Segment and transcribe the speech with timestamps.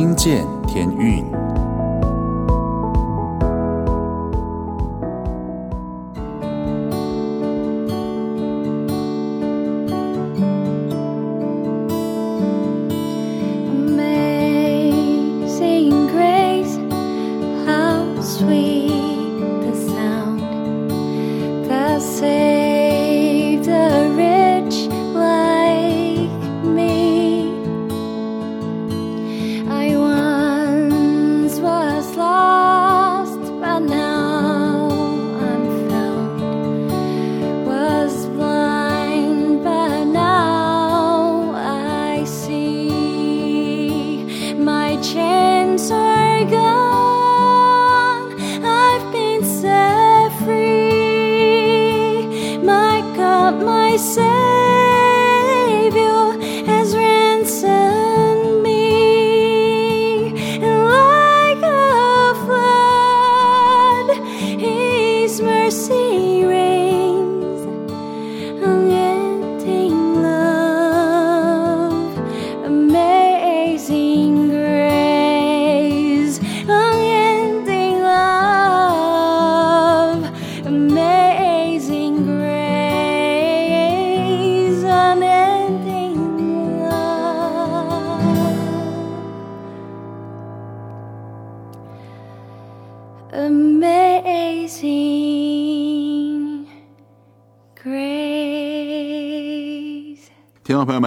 [0.00, 1.39] 听见天韵。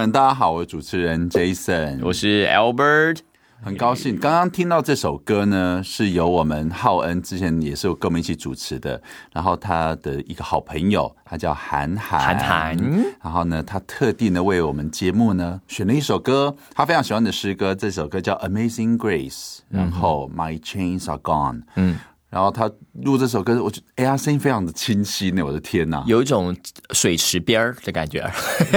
[0.04, 3.20] 们，大家好，我是主持人 Jason，我是 Albert，
[3.62, 9.00] 很高兴刚刚听到这首歌呢，是由我们浩恩之前也是跟我们一起主持的，
[9.32, 12.76] 然后他的一个好朋友，他叫韩寒，韩寒，
[13.22, 21.96] 然后呢，他特地呢为我们节目呢选了一首歌，他非常喜欢的诗歌，这首歌叫 Amazing Grace，然后 My Chains Are Gone，嗯。
[22.34, 22.68] 然后他
[23.04, 25.40] 录这首歌，我觉得哎呀，声音非常的清晰呢！
[25.44, 26.54] 我的天呐，有一种
[26.90, 28.28] 水池边儿的感觉。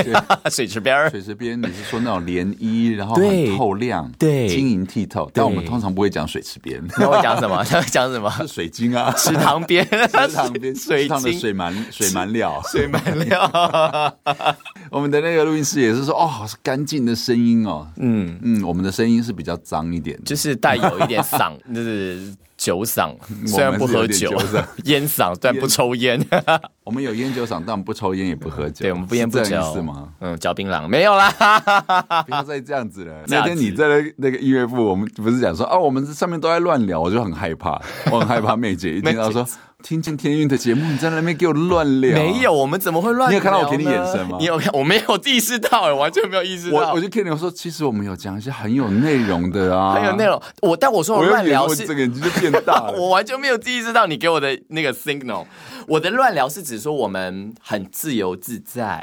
[0.51, 5.28] 水池边儿，水池边，你是说那种涟漪，然后很透亮，对，晶莹剔透。
[5.34, 7.63] 但我们通常不会讲水池边，那会讲什么？
[7.63, 8.29] 他 会讲什么？
[8.41, 14.16] 是水晶啊，池塘边，池塘边， 水塘的水蛮水蛮了，水蛮了。
[14.91, 17.88] 我们的那个录音师也是说，哦，是干净的声音哦。
[17.96, 22.31] 嗯嗯，我们的声音是比较脏一点，就是带有一点嗓，就是。
[22.57, 23.16] 酒嗓，
[23.47, 24.31] 虽然不喝酒，
[24.85, 26.19] 烟嗓，但不抽烟。
[26.84, 28.84] 我们有烟酒嗓，但不抽烟也不喝酒。
[28.84, 30.09] 对，我们不烟不酒，是吗？
[30.19, 31.29] 嗯，嚼槟榔没有啦，
[32.25, 33.23] 不要再这样子了。
[33.28, 37.81] 那天你在那那个音乐部，我们不是讲说哦，我们这上面都在乱聊，我就很害怕，
[38.12, 39.47] 我很害怕妹姐一听到说。
[39.87, 42.11] 听见天韵的节目，你在那边给我乱聊。
[42.11, 43.31] 没有，我们怎么会乱聊？
[43.31, 44.35] 你有看到我给你眼神吗？
[44.37, 44.69] 你有看？
[44.73, 46.77] 我没有意识到，哎完全没有意识到。
[46.77, 50.41] 我我就跟你说，其实我们有讲一些很有内容的啊，很有内容。
[50.61, 52.95] 我但我说我乱聊是这个眼睛就变大了。
[52.97, 55.45] 我完全没有意识到你给我的那个 signal。
[55.87, 59.01] 我的乱聊是指说我们很自由自在，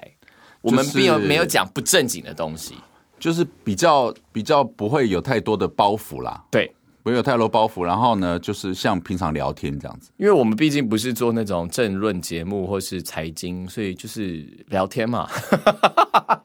[0.60, 2.74] 我们并没有没有讲不正经的东西，
[3.18, 6.44] 就是比较比较不会有太多的包袱啦。
[6.50, 6.70] 对。
[7.04, 10.10] 没有太多包袱，然后呢，就是像平常聊天这样子。
[10.16, 15.28] 因为我们毕竟不是做那种政论节目或是财经，所以就是聊天嘛。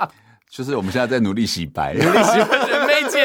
[0.52, 2.88] 就是我们现在在努力洗白，努力洗白。
[2.88, 3.20] 妹姐，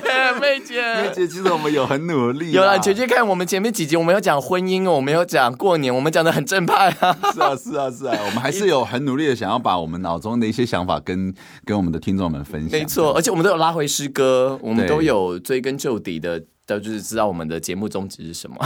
[0.40, 2.50] 妹姐，妹姐，其实我们有很努力。
[2.50, 7.14] 有啦，姐姐看我们前面几集，我们有讲婚姻哦，我们有讲过年，我们讲的很正派啊。
[7.34, 11.32] 是啊，是啊，是啊，我们还是有很努力的想要把我们脑中的一些想法跟
[11.66, 12.70] 跟我们的听众们分享。
[12.70, 16.42] 没错，而且我们都有拉回诗歌，我们都有追根究底的。
[16.78, 18.56] 就是知道我们的节目宗旨是什么，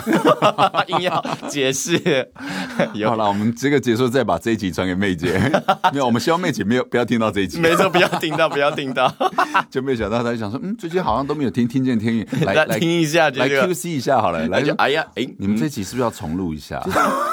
[0.88, 1.96] 硬要解释。
[3.06, 5.38] 好了，我们这个结束再把这一集传给妹姐。
[5.92, 7.58] 没有，我们希望妹姐没有不要听到这一集。
[7.58, 9.12] 没错，不要听到，不要听到。
[9.70, 14.46] 就没想到她就想说，嗯，最近好像都没有听听见天宇，来来听一下，来 QC 一下好了。
[14.48, 16.82] 来，哎呀，哎，你们这集是不是要重录一下？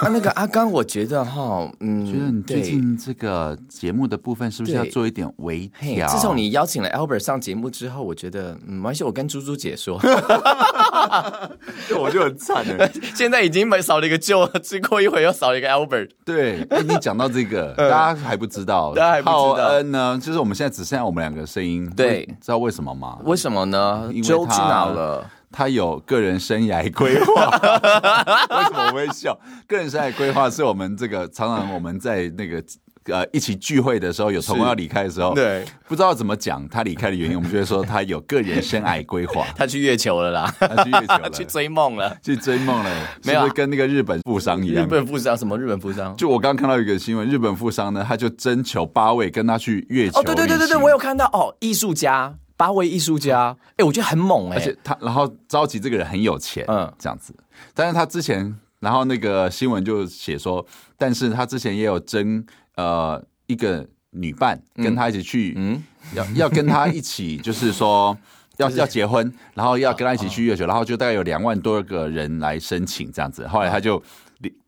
[0.03, 6.07] 那个阿刚，我觉得哈，嗯，觉得你最近这个节目的部分是不是要做一点微调？
[6.07, 9.99] 自从你邀请了 Albert 上节目之后，我觉得，嗯，没关系，我跟猪猪姐说。
[11.87, 16.09] 就我就很惨了， 现在已经没少了一个旧，只过一会又少了一个 Albert。
[16.25, 19.67] 对，你讲到这个， 大家还不知道，大家还不知道。
[19.67, 21.89] 恩呢，就是我们现在只剩下我们两个声音。
[21.95, 23.17] 对，知道为什么吗？
[23.23, 24.09] 为什么呢？
[24.13, 27.45] 因为他了，他有个人生涯规划。
[28.57, 29.37] 为什么我会笑？
[29.67, 32.63] 个人生涯规划是我们这个常常我们在那个。
[33.05, 42.91] 呃，一起聚会的时候，有同工要离开的时候，对，不知道怎么讲他离开的原因，我们就会说他有个人生涯规划， 他去月球了啦，他去月球了， 去追梦了，去追梦了，
[43.23, 44.83] 没有、跟那个日本富商一样？
[44.83, 45.57] 日本富商什么？
[45.57, 46.15] 日本富商？
[46.15, 50.19] 就我刚刚看到一个新闻，日本富商呢，他就征求八位跟他去月球。
[50.19, 52.35] 哦，对对对对对，我有看到哦，艺术家。
[52.55, 54.61] 八位艺术家，哎、欸，我觉得很猛哎、欸。
[54.61, 57.33] 而且他，然后召集这个人很有钱，嗯，这样子。
[57.73, 60.65] 但是他之前，然后那个新闻就写说，
[60.95, 65.83] 但是他之前也有征呃一个女伴跟他一起去，嗯，
[66.13, 68.17] 要要跟他一起，就是说
[68.57, 73.47] 要要结婚，然后要跟他一起去月球，然后就大概有两万多个人来申请这样子。
[73.47, 74.01] 后来他就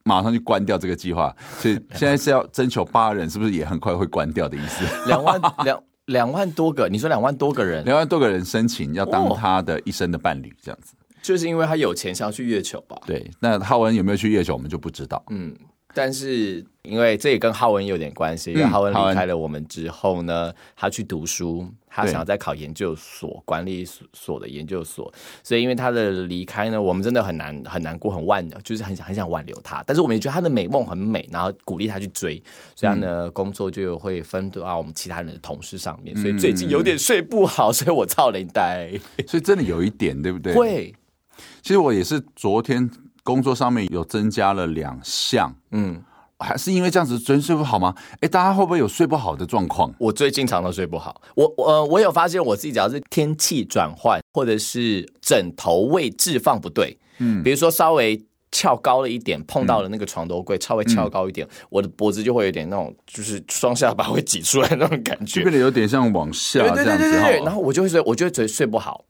[0.03, 4.85] 马上就关掉这个计划，所以现在是要征求八人，是不是也很快会关掉的意思？
[5.07, 5.81] 两万 两。
[6.05, 12.95] 两万多个，你说两万多个人，两万多个人申请要当他的一生的伴侣，这样子，就是因为他有钱，想要去月球吧？
[13.07, 15.23] 对，那浩文有没有去月球，我们就不知道。
[15.31, 15.51] 嗯。
[15.95, 18.51] 但是，因为这也跟浩文有点关系。
[18.51, 25.11] 因为浩文离开了我们之后呢，他去读书，他想要再考研究所，管理所的研究所。
[25.41, 29.81] 所以，因为他的离开呢，我们真的很难很难过，很万，就是很想很想挽留他。
[29.87, 32.43] 但是，我们也觉得他的美梦很美，然后鼓励他去追。
[32.75, 36.13] 这样呢，工作就会分到我们其他人的同事上面。
[36.17, 38.91] 所以最近有点睡不好， 所以我操雷呆。
[39.25, 40.53] 所以真的有一点，对不对？
[40.53, 40.93] 会。
[41.61, 42.91] 其实我也是昨天。
[43.25, 45.99] 工作上面有增加了两项，嗯，
[46.37, 47.95] 还是因为这样子真睡不好吗？
[48.21, 49.91] 哎，大家会不会有睡不好的状况？
[49.97, 51.19] 我最经常都睡不好。
[51.33, 69.03] 我我、呃、我有发现我自己只要是天气转换，或者是枕头位置放不对，嗯，比如说稍微翘高了一点，碰到了那个床头柜，稍微翘高一点，嗯、我的脖子就会有点那种，就是双下巴会挤出来那种感觉，变得有点像往下这样子，对对对对对，然后我就会睡，我就会觉得睡不好。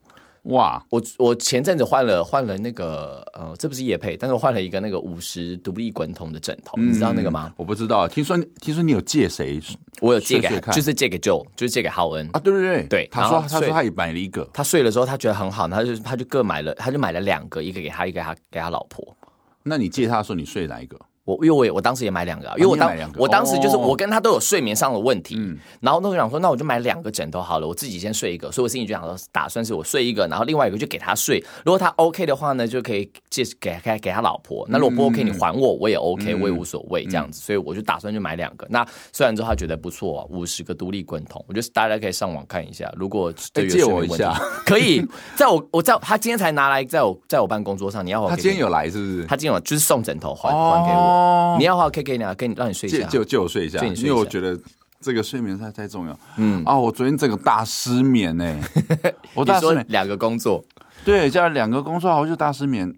[0.46, 0.84] 哇！
[0.90, 7.54] 我我前阵子换了换了那个呃，这不是叶配，但是我换了一个那个五十独立滚筒的枕头，嗯、你知道那个吗？
[7.58, 9.60] 我不知道，听说听说你有借谁？
[10.02, 12.40] 我有借给，睡睡就是借给 Joe，就是借给浩恩啊！
[12.40, 19.16] 对对对对，他说他说他也买了一个，他睡了之后他觉得很好，他就他就各买了，他就买了两个，一个给他，一个给他给他老婆。
[19.64, 21.00] 那你借他的时候，你睡哪一个？
[21.26, 25.36] 我因为我也我当时也买两个，因为我当我当时就是我跟他都有睡眠上的问题，
[25.82, 31.44] 然后那时候想说，那我就买两个枕头好了，我自己先睡一个，所以我心里就想说，打算是我睡一个，然后另外一个就给他睡。
[31.66, 34.66] 如果他 OK 的话呢，就可以借给给给他老婆。
[34.70, 37.42] 那如果不 OK，你还我，我也 OK，我也无所谓这样子。
[37.42, 38.68] 所以我就打算就买两个。
[38.70, 42.92] 那虽然之后他觉得不错，五十个独立滚筒，我觉得大家可以上网看一下。
[42.96, 44.34] 如果对借我一下，
[44.66, 45.04] 可以
[45.36, 49.26] 在我我在他今天才拿来在我在我办公桌上，你要他今天有来是不是？
[49.26, 51.15] 他今天有就是送枕头还还给我，
[51.58, 51.90] 你要的话。
[51.90, 54.60] 可以给你啊，给你让你睡一下，借借我睡一下，因为我觉得
[55.00, 56.20] 这个睡眠太太重要。
[56.38, 56.64] 嗯。
[56.66, 58.60] 啊，我昨天整个大失眠呢，
[59.34, 59.86] 我大失眠。
[59.90, 60.64] 两个工作，
[61.06, 62.94] 对，加两个工作，我就大失眠。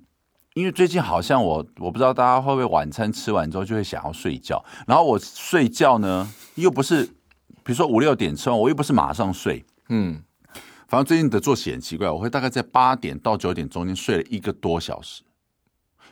[0.56, 7.04] 因为最近好像我我不知道大家会不会晚餐吃完之后就会想要睡觉，然后我睡觉呢又不是，
[7.64, 10.20] 比如说五六点吃完，我又不是马上睡，嗯，
[10.88, 15.22] 反正最近的作息很奇怪，我会大概在八点到九点中间睡了一个多小时。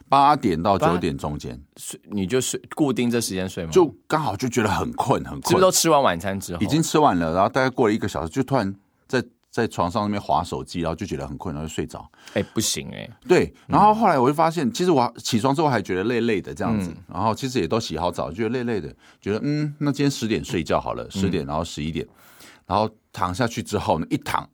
[0.07, 3.71] 八点到九点中间睡，你就睡固定这时间睡吗？
[3.71, 5.49] 就刚好就觉得很困，很困。
[5.49, 6.61] 是不是都吃完晚餐之后？
[6.61, 8.73] 已经吃完了，然后大概过了一个小时，就突然
[9.07, 11.99] 在在床上那边划手机，然后就觉得很困，然后就睡着。
[12.29, 13.13] 哎、欸，不行哎、欸。
[13.27, 22.07] 对，然后后来我就发现，其实我起床之后还觉得累累的这样子，嗯、然后其实也都洗好澡，觉得累累的，觉得嗯，那今天十点睡觉好了，十点，然后十一点，
[22.67, 24.47] 然后躺下去之后呢，一躺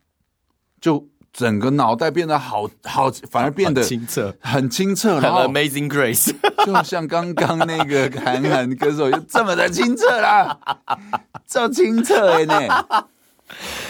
[0.80, 1.06] 就。
[1.34, 5.20] 整个脑袋变得好好，反而变得清澈，很清澈。
[5.20, 6.34] 然后 Amazing Grace，
[6.66, 10.58] 就像刚刚那个韩寒歌手，就这么的清澈啦，
[11.48, 12.86] 这么清澈哎呢，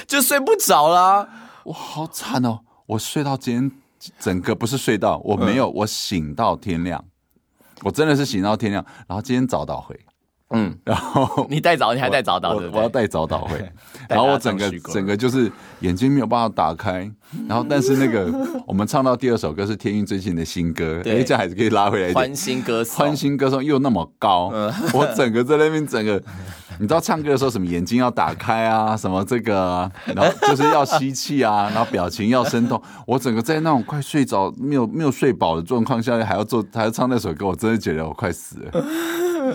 [0.08, 1.28] 就睡不着啦。
[1.64, 2.60] 我，好惨哦！
[2.86, 7.04] 我睡到今天，整个不是睡到，我没有，我醒到天亮，
[7.82, 8.86] 我真的是醒到天亮。
[9.08, 10.00] 然后今天早到回。
[10.52, 13.58] 嗯，然后你带早，你还带早到，我我要带早到会，
[14.10, 17.10] 然后我整个整个就是眼睛没有办法打开，
[17.48, 18.30] 然后但是那个
[18.68, 22.16] 我们唱到第二首歌是天韵最近的新歌，哎，这样还是可以拉回来一点。
[22.16, 24.52] 欢欣歌颂，欢欣歌颂又那么高，
[24.94, 26.22] 我整个在那边整个，
[26.80, 38.86] 你知道唱歌的时候什么眼睛要打开啊，什么这个，啊然后就是要吸气啊，然后表情要生动，我整个在那种快睡着没有没有睡饱的状况下，还要做还要唱那首歌，我真的觉得我快死了。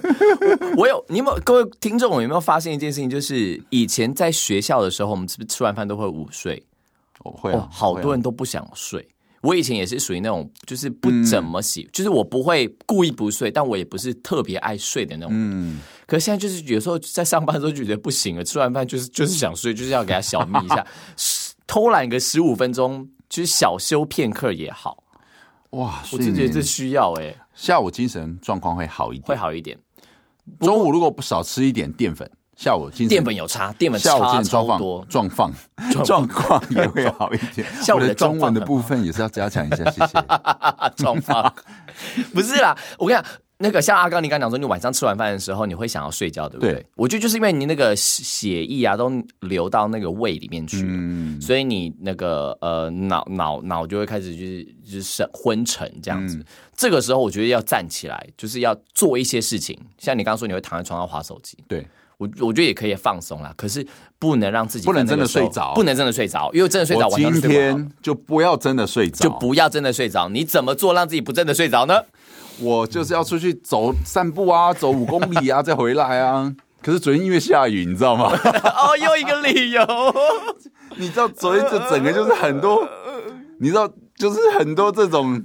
[0.77, 3.09] 我有，你有各位听众，有没有发现一件事情？
[3.09, 6.63] 就是以前在学校的时候，我们是不是吃完饭都会午睡？
[7.25, 9.01] 我会、啊哦，好多人都不想睡。
[9.01, 9.13] 啊、
[9.43, 15.31] 我以前也是属于那种，就是不怎么洗，嗯、就是我不会故意不睡，但我也不是特别爱睡的那种。
[15.33, 20.87] 嗯，可是现在就是有时候在上班的时候就觉得不行了，吃完饭就是就是想睡，就是要给他小眯一下，
[21.67, 25.03] 偷懒个十五分钟，就是小休片刻也好。
[25.71, 29.77] 哇，我真觉得这需要哎、欸，下午精神状况会好一点，会好一点。
[30.61, 35.53] 中午如果不少吃一点淀粉，下午精神淀粉有差，淀粉差超多，状况
[36.05, 37.67] 状况也会好一点。
[37.83, 40.13] 下午的中文的部分也是要加强一下，谢谢。
[40.97, 41.53] 状况
[42.33, 46.75] 不是啦，我跟你讲，那个像阿刚，你刚讲说，你晚上吃完饭的时候，你会想要睡觉，对不对？
[46.75, 49.11] 对，我觉得就是因为你那个血液啊都
[49.41, 56.37] 流到那个胃里面去了，嗯、所以你那个呃脑脑脑就会开始就是就是昏沉这样子。
[56.37, 56.45] 嗯、
[56.77, 59.79] 这个时候我觉得要站起来，就是要做一些事情。
[59.97, 61.87] 像你刚刚说，你会躺在床上滑手机，对
[62.19, 63.55] 我我觉得也可以放松啦。
[63.57, 63.87] 可是
[64.19, 70.29] 不能让自己不能真的睡着，不能真的睡着，因为真的睡着，我今天就不要真的睡着，就不要真的睡着。
[70.29, 72.03] 你怎么做让自己不真的睡着呢？
[72.59, 76.53] 我就是要出去走散步啊，走五公里啊，再回来啊。
[76.83, 78.31] 可是昨天因为下雨，你知道吗？
[78.33, 79.83] 哦，又一个理由。
[80.97, 82.87] 你知道昨天这整个就是很多，
[83.59, 85.45] 你知道就是很多这种。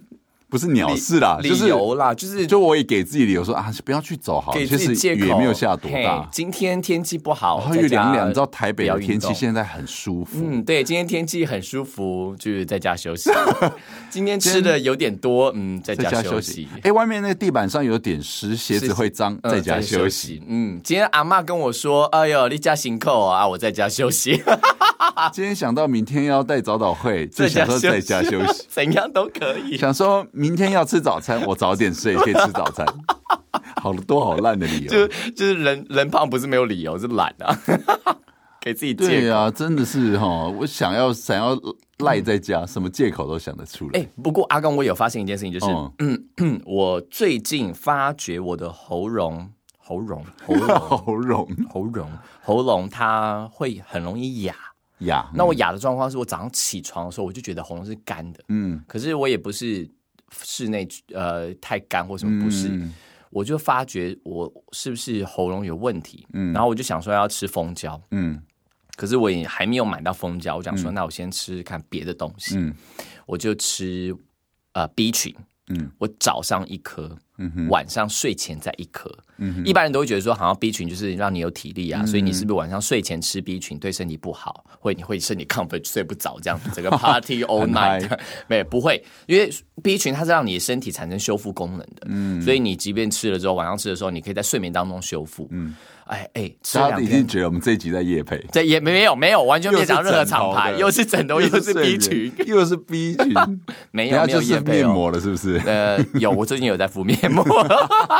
[0.52, 6.28] 不是鸟事啦，理由啦，就是就我也给自己理由说啊，不要去走好，给自己借口，雨也没有下多大。
[6.30, 10.40] 今天天气不好，然后又凉凉，你知道台北的天气现在很舒服。
[10.44, 13.32] 嗯，对，今天天气很舒服，就是在家休息。
[14.12, 16.68] 今天吃的有点多，嗯，在家休息。
[16.84, 20.44] 哎，外面那个地板上有点湿，鞋子会脏，在家休息。
[20.48, 24.44] 嗯，今天阿妈跟我说，哎呦，你家行扣啊，我在家休息。
[25.32, 29.78] 今天想到明天要带早早会，就想说在家休息， 怎样都可以。
[29.78, 32.84] 想说明天要吃早餐，我早点睡可以吃早餐。
[33.80, 37.56] 好多好烂的理由，就就是人人胖不是没有理由，是懒啊，
[38.60, 39.10] 给自己借口。
[39.10, 41.56] 对啊，真的是哈，我想要想要
[42.00, 44.00] 赖在家，什么借口都想得出来。
[44.00, 45.68] 哎，不过阿刚，我有发现一件事情，就是
[46.00, 54.56] 嗯，我最近发觉我的 喉咙、喉咙、喉咙、喉咙、喉咙、喉咙，它会很容易哑。
[55.00, 59.90] 哑，那我哑的状况是我早上起床的时候，我就觉得喉咙是干的，嗯，可是我也不是
[60.44, 62.94] 室内呃太干或什么，不是，嗯、
[63.30, 68.42] 我就发觉我是不是喉咙有问题，嗯，然后我就想说要吃蜂胶，嗯，
[68.96, 72.74] 可是我也还没有买到蜂胶，我想说那我先吃看别的东西，嗯，
[73.26, 74.16] 我就吃
[74.74, 75.36] 呃 B 群，
[75.68, 77.18] 嗯，我早上一颗。
[77.70, 84.64] 晚上睡前再一颗，嗯、一般人都会觉得说，好像 B 群就是让你有体力啊，嗯、所以你是不是晚上睡前吃 B 群对身体不好？
[84.80, 88.10] 会你会身体亢奋睡不着这样子，整个 party all night
[88.48, 89.50] 没有不会，因为
[89.84, 95.76] B 群它是让你的身体产生修复功能的，嗯，所以你即便吃了之后，晚上吃的时候，你可以在睡眠当中修复，嗯。
[96.08, 103.34] 哎哎，大家一定觉得我们这一集在夜配，这也没有没有完全没有讲任何厂牌，又是枕头，又是 B 群，又是 B 群，
[103.92, 105.62] 没有没有夜配面膜了，是不是？
[105.66, 107.44] 呃，有，我最近有在敷面膜，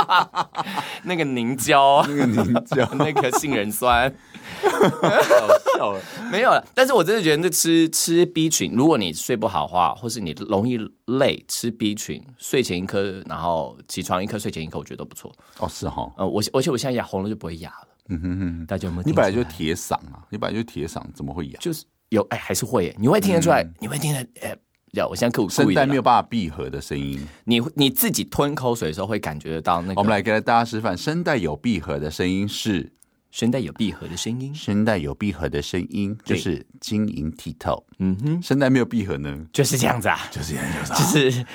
[1.04, 4.14] 那个凝胶，那个凝胶， 那个杏仁酸，
[4.62, 6.02] 好笑了，
[6.32, 6.66] 没有了。
[6.74, 15.32] 但是我真的觉得，这吃吃 B 群，如果你睡不好的话，或是你容易累，吃 B 群，睡前一颗，然后起床一颗，睡前一颗，我觉得都不错。
[15.60, 17.72] 哦，是哈，呃，我而且我现在牙红了就不会哑。
[18.10, 19.04] 嗯哼哼，大家有没有？
[19.04, 21.60] 你本来就铁嗓啊，你本来就铁嗓，怎么会哑？
[21.60, 24.56] 就是有哎，还是会，你会听得出来，你会听得哎，
[24.92, 30.02] 有，我现在刻声带没有办法闭合的声音，你你自己吞口水的时候会感觉得到那个。
[30.02, 32.92] 我们来给大家示范，声带有闭合的声音是
[33.32, 37.84] 声带有闭合的声音，声带有闭合的声音就是晶莹剔透。
[38.00, 41.46] 嗯哼，声带没有闭合呢，就是这样子啊，就是这样子，就是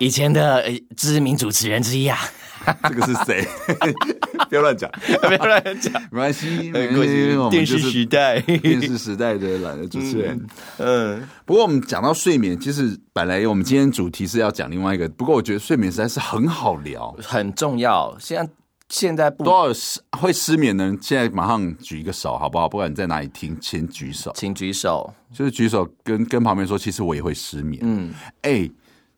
[0.00, 0.64] 以前的
[0.96, 2.18] 知名主持人之一啊。
[2.82, 3.46] 这个是谁？
[4.50, 4.90] 不要乱讲，
[5.22, 7.50] 不要乱讲，没关系， 没关系。
[7.50, 10.46] 电视时代，电视时代的懒的主持人。
[10.78, 18.14] 嗯，不过我们讲到睡眠，其实本来我们今天主题是要讲另外一个，不过我觉得睡眠实在是很好聊，很重要。
[18.18, 18.52] 现在
[18.88, 22.68] 现在不多少失会失眠的人，现在马上举一个手，好不好？
[22.68, 27.80] 不管你在哪里听，请举手，请举手，就是举手跟跟旁边说，其实我也会失眠。
[27.84, 28.70] 嗯，哎。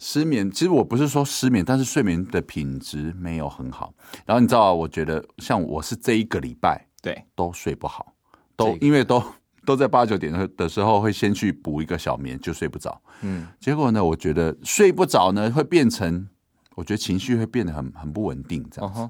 [0.03, 3.93] 失眠，其实我不是说失眠，但是睡眠的品质没有很好。
[4.25, 8.15] 然后你知道，我觉得像我是这一个礼拜对都睡不好，
[8.57, 9.23] 都因为都
[9.67, 12.99] 都在八九点的的时候会先去补一个小眠，就睡不着。
[13.21, 16.27] 嗯，结果呢，我觉得睡不着呢会变成，
[16.75, 19.09] 我觉得情绪会变得很很不稳定这样子。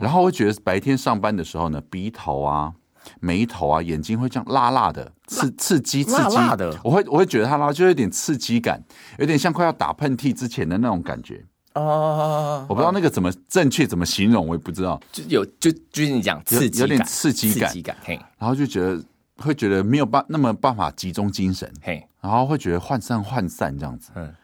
[0.00, 2.72] 然后我觉得白天上班的时候呢，鼻头啊。
[3.20, 8.82] 眉头啊，眼睛会这样辣辣的，刺刺激刺激辣辣的，我会我会觉得它辣，就有点刺激感，
[9.20, 11.40] 有点像快要打喷嚏之前的那种感觉
[11.74, 12.66] 哦。
[12.68, 15.00] 我不知道那个怎么正确怎么形容，我也不知道。
[15.12, 18.20] 就有就就是你讲刺激，有点刺激感，刺激感，嘿。
[18.38, 19.00] 然后就觉得
[19.36, 22.04] 会觉得没有办那么办法集中精神，嘿。
[22.20, 24.34] 然后会觉得涣散涣散这样子，嗯。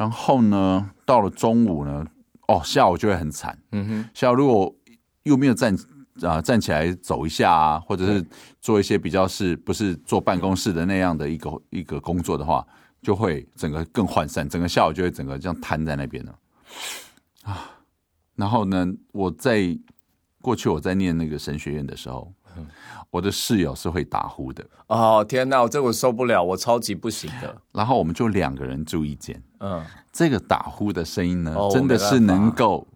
[0.00, 2.06] 然后呢，到了中午呢，
[2.48, 4.10] 哦，下午就会很惨，嗯哼。
[4.14, 4.74] 下午如果
[5.24, 5.76] 又没有站。
[6.22, 8.22] 啊，站起来走一下啊，或者是
[8.60, 12.66] 做一些比较是不是坐办公室的那样的一个一个工作的话，
[13.00, 16.38] 就会整个更涣散，整个下午就会整个这样瘫在那边了
[17.44, 17.70] 啊。
[18.34, 19.78] 然后呢，我在
[20.42, 22.30] 过去我在念那个神学院的时候，
[23.10, 24.64] 我的室友是会打呼的。
[24.86, 27.56] 哦天哪，我这我受不了，我超级不行的。
[27.72, 32.86] 然后我们就两个人住一间，嗯，这个打呼的声音呢，真的是能够。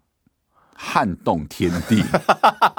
[0.77, 2.03] 撼动天地。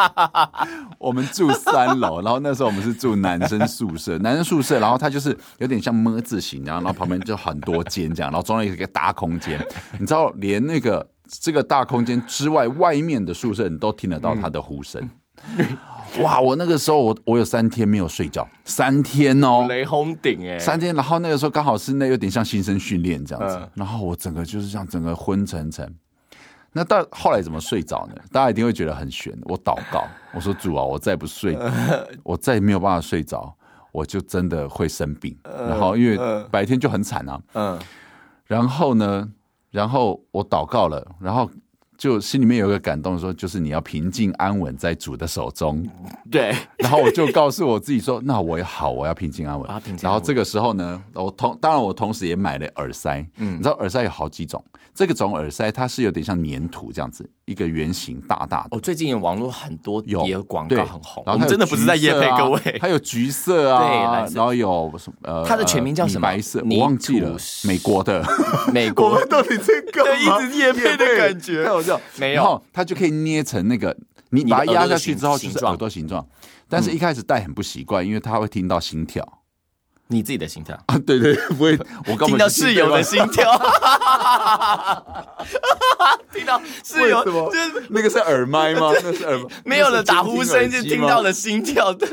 [1.01, 9.59] 我们住三楼，然后那时候我们是住男生宿舍， 男生宿舍，然后它就是有点像么字形，然后然后旁边就很多间这样，然后中间有一个大空间，
[9.99, 15.09] 你知道，连那个这个大空间之外，外面的宿舍你都听得到他的呼声。
[16.23, 16.41] 哇！
[16.41, 20.95] 我那个时候我我有三天没有睡觉，三天哦，雷轰顶哎，三天。
[20.95, 25.95] 然后那个时候刚好是那有点像新生训练这样子，然后我整个就是这样，整个昏沉沉。
[26.73, 28.15] 那到后来怎么睡着呢？
[28.31, 29.33] 大家一定会觉得很悬。
[29.45, 31.59] 我祷告，我说主啊，我再不睡，
[32.23, 33.55] 我再也没有办法睡着，
[33.93, 35.37] 我就真的会生病。
[35.45, 36.19] 然后因为
[36.51, 37.79] 白天就很惨啊，嗯。
[38.47, 39.29] 然后呢，
[39.71, 41.51] 然后我祷告了，然后。
[41.97, 45.87] 就心里面有一个感动，说就是你要平静安稳在主的手中。
[46.31, 49.69] 对， 然后我就告诉我自己说，那我也好，我要平静安稳。
[50.03, 53.27] 然后这个时候呢，我同当然我同时也买了耳塞。
[53.37, 54.63] 嗯，你知道耳塞有好几种，
[54.95, 58.77] 这个种耳塞它是有点像粘土这样子，一个圆形大大的。
[58.77, 66.27] 哦，最近网络很多有广告很红，然后它真的不是在业配各位，它有橘色啊，然后有什么呃，它的全名叫什么？
[66.27, 68.25] 白色，我忘记了，美国的，
[68.75, 69.11] 美国。
[69.11, 70.43] 我们到底在干嘛？
[70.43, 71.65] 一直业配的感觉。
[72.17, 73.97] 没有，然后它就可以捏成那个，
[74.31, 76.27] 你把它压下去之后就是耳朵形状。
[76.69, 79.25] 但是一开始戴很不习惯，因为它会听到心跳，
[80.09, 80.99] 你自己的心跳啊？
[81.07, 83.51] 对对，不会， 我刚 听到室友的心跳，
[86.33, 88.93] 听到室友就是那个是耳麦吗？
[89.03, 92.07] 那是耳麦，没有了打呼声就听到了心跳的，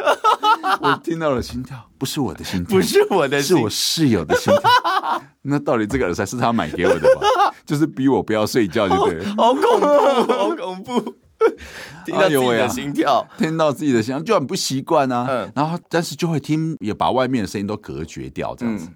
[0.82, 5.22] 我听到了心跳，不是我的心跳，不是我的，是我室友的心跳。
[5.44, 7.54] 那到底这个耳塞是他买给我的吗？
[7.66, 9.36] 就是逼我不要睡觉，就对了。
[9.38, 11.16] 好恐怖，好恐怖！
[12.06, 15.26] 听到自己的心跳，听到自己的心跳就很不习惯啊。
[15.30, 18.88] 嗯，然后但是就会听，也把外面的声音都隔绝掉，这样子，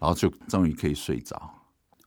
[0.00, 1.40] 然后就终于可以睡着。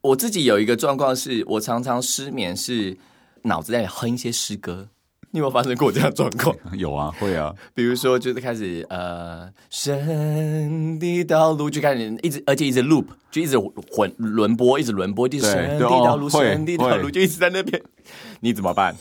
[0.02, 2.98] 我自己有一个状况是，我常常失眠，是
[3.44, 4.90] 脑子在哼一些诗歌。
[5.32, 6.56] 你有没有发生过这样状况？
[6.76, 7.54] 有啊，会啊。
[7.76, 13.56] 比如说，就是开始呃，神的道路就开始一直，而且一直 loop，就一直
[13.92, 17.80] 混轮播，一直轮播，一直神的道路，神的道路就一直在那边。
[18.40, 18.96] 你怎么办？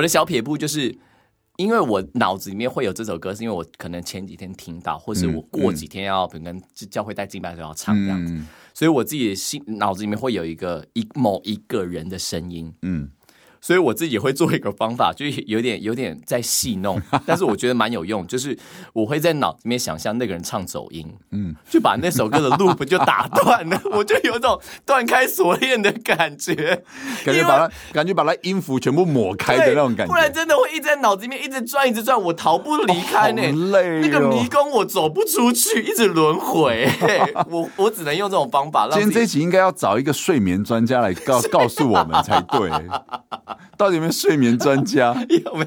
[0.00, 0.96] 我的小撇步就是，
[1.58, 6.58] 因为我脑子里面会有这首歌，是因为我可能前几天听到，或是我过几天要可能
[6.90, 8.34] 教会带敬拜的时候要唱这样子，
[8.72, 13.10] 所以我自己的心脑子里面会有一个一某一个人的声音，嗯。
[13.60, 18.26] 所以我自己会做一个方法， 就有点有点在戏弄， 但是我觉得蛮有用。
[18.26, 18.56] 就是
[18.92, 26.82] 我会在脑子里面想象那个人唱走音，嗯，就把那首歌的 loop 就打断了， 我就有种断开锁链的感觉，
[27.24, 36.88] 感觉把它感觉把它音符全部抹开的那种感觉，不然真的会一直在脑子里面一直转一直转，我逃不离开呢，哦累哦、那个迷宫我走不出去，一直轮回，
[37.50, 38.88] 我我只能用这种方法。
[38.90, 42.70] 今天这一集应该要找一个睡眠专家来告告诉我们才对。
[43.76, 45.14] 到底有没有睡眠专家？
[45.44, 45.66] 有没有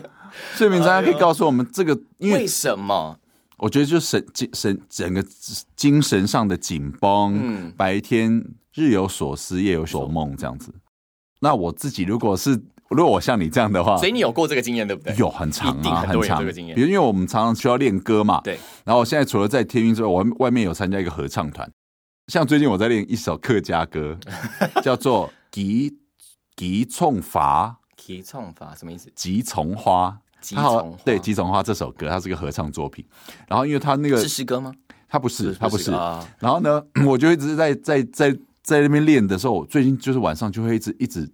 [0.55, 1.97] 睡眠专家可以告诉我们这个？
[2.17, 3.17] 因为，为什么？
[3.57, 5.23] 我觉得就是神精神整个
[5.75, 8.43] 精神上的紧绷，嗯，白天
[8.73, 10.73] 日有所思夜有所梦这样子。
[11.39, 15.15] 那我自己如果是如果我像你这样的话，所以你有过这个经验对不对？
[15.17, 16.75] 有很长啊，很长这个经验。
[16.75, 18.57] 比如因为我们常常需要练歌嘛，对。
[18.83, 21.69] 然后我现在除了在天韵之外，我外面有参加一个合唱团。
[22.27, 24.17] 像最近我在练一首客家歌，
[24.83, 25.93] 叫做《吉
[26.55, 27.79] 吉冲法》。
[27.95, 29.09] 吉从法什么意思？
[29.15, 33.05] 吉从花，吉从花对，吉从花这首歌，它是个合唱作品。
[33.47, 34.73] 然后因为它那个是诗歌吗？
[35.07, 35.91] 它不是，它不是。
[35.91, 41.31] 啊、然后呢， 我就一直在在在在那边练的时候，我最近就是晚上就会一直一直。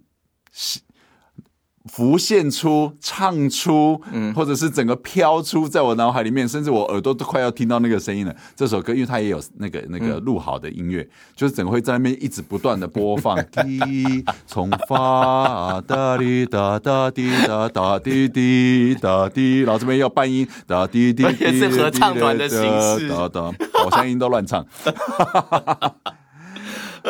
[1.88, 8.36] 浮现出、唱出，嗯，或者是整个飘出，在我脑海里面，甚至我耳朵都快要听到那个声音了。
[8.54, 13.34] 这首歌，因为它也有那个那个录好的音乐，嗯、就是整个会在那边一直不断的播放。
[13.50, 22.58] 滴从发哒滴哒哒滴哒哒滴滴哒滴，然后这边要半音哒滴滴， 也是合唱团的形
[22.98, 23.08] 式。
[23.08, 23.50] 哒哒，
[23.86, 24.64] 我声音都乱唱，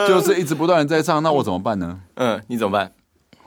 [0.07, 1.21] 就是一直不断的在唱。
[1.25, 1.99] 那我怎么办呢？
[2.15, 2.93] 嗯，你怎么办？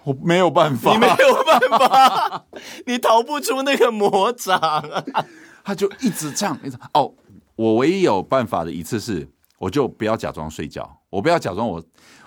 [0.06, 2.46] 我没有办法，你没有办法，
[2.86, 4.60] 你逃不出那个魔掌，
[5.64, 7.14] 他就一直这样，一直哦。
[7.56, 11.84] 我唯一有办法的一次是，我就不要假装睡觉，我不要假装我，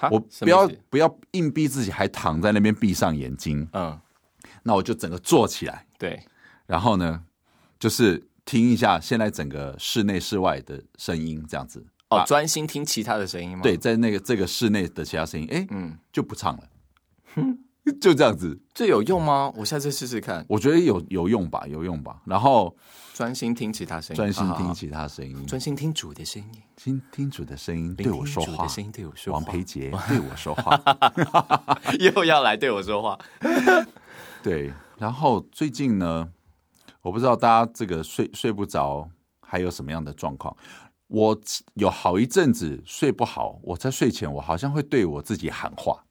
[0.08, 3.98] 我不要不要硬逼自己还躺在那边闭上眼睛，嗯，
[4.62, 6.22] 那我就整个坐起来，对，
[6.66, 7.24] 然后呢，
[7.80, 13.62] 就是听一下现在整个室内室外的声音，这样子，哦，专心听其他的声音吗？
[13.64, 16.62] 对，在那个这个室内的其他声音，哎，嗯，就不唱了，
[17.34, 17.58] 哼。
[18.01, 19.53] 就这样子，这有用吗？
[19.57, 20.44] 我下次试试看。
[20.49, 22.20] 我觉得有有用吧，有用吧。
[22.25, 22.77] 然后
[23.14, 29.38] 专心听其他声音，专心听其他声音，专心听主的声音，听听主的声音对我说话，声音对我说话。
[29.38, 30.81] 王培杰 对我说话，
[32.01, 33.18] 又要来对我说话。
[34.42, 36.29] 对，然后最近呢，
[37.03, 39.09] 我不知道大家这个睡睡不着
[39.40, 40.57] 还有什么样的状况。
[41.09, 41.40] 我
[41.75, 46.03] 有好一阵子睡不好，我在睡前我好像会对我自己喊话。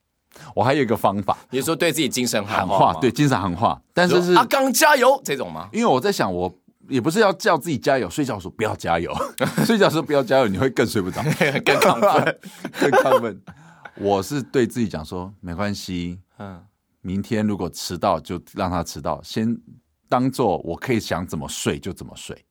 [0.53, 5.69] 我还有一个方法，你说对自己精神喊话，对精神喊话，但是是阿刚加油这种吗？
[5.73, 6.53] 因为我在想，我
[6.87, 9.13] 也不是要叫自己加油，睡觉的时候不要加油，
[9.65, 11.21] 睡觉的时候不要加油，你会更睡不着，
[11.65, 12.39] 更亢奋，
[12.79, 13.41] 更亢奋。
[13.97, 16.61] 我是对自己讲说，没关系，嗯，
[17.01, 19.57] 明天如果迟到就让他迟到，先
[20.09, 22.45] 当做我可以想怎么睡就怎么睡，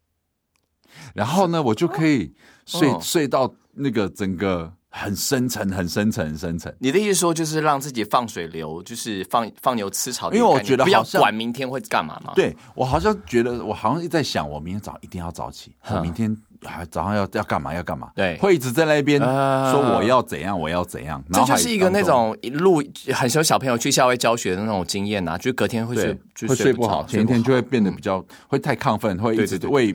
[1.14, 2.34] 然后呢，我就可以
[2.66, 4.72] 睡、哦、睡到那个整个。
[4.96, 6.72] 很深沉，很深沉，很深沉。
[6.78, 10.32] 你的意思说，就是让自己放水流，就是放放牛吃草。
[10.32, 12.32] 因为我觉得不要管明天会干嘛嘛。
[12.36, 18.08] 对，我好像觉得，我好像一直在想，我明天早上一定要早起，我明天还早上要要干嘛要干嘛。
[18.14, 21.20] 对，会一直在那边说我要怎样，我要怎样。
[21.32, 22.80] 这就是一个那种一路
[23.12, 29.92] 很小小朋友去校外教学的那种经验呐，就隔天会睡会睡不好，前一天就会变得比较会太亢奋，会一直为。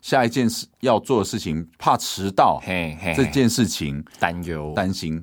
[0.00, 5.22] 下一件事要做的事情，怕迟到，嘿嘿嘿这件事情担忧担心，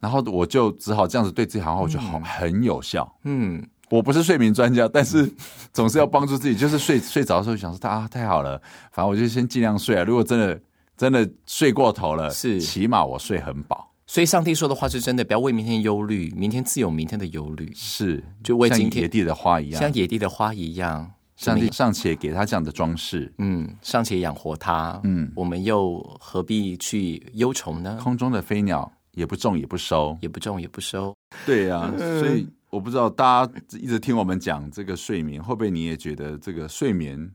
[0.00, 3.10] 然后我就只好这样子对自己好，我觉得好很有效。
[3.24, 5.32] 嗯，我不是睡眠专家，但是
[5.72, 6.56] 总是要帮助自己。
[6.56, 8.60] 就是睡睡着的时候想说，啊，太好了，
[8.92, 10.02] 反正我就先尽量睡啊。
[10.02, 10.60] 如果真的
[10.96, 13.92] 真的睡过头了，是起码我睡很饱。
[14.08, 17.72] 所以上帝说的话是真的，不要为明天忧虑，明天自有明天的忧虑。
[17.74, 21.10] 是，就为今天像野地的花一样，像野地的花一样。
[21.36, 27.98] 上帝尚且给他这样的装饰，嗯，尚且养活他，嗯，我们又何必去忧愁呢？
[28.02, 31.14] 空中的飞鸟也不种也不收，也不种也不收。
[31.44, 37.30] 对呀、啊，所以我不知道大家一直听我们讲这个睡眠，会不会你也觉得这个睡眠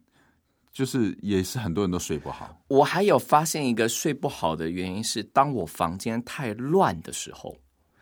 [0.73, 2.57] 就是也是很多人都睡不好？
[2.69, 7.55] 我还有发现一个睡不好的原因是，当我房间太乱的时候，